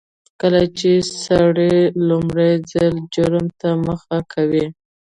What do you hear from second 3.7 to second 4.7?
مخه کوي.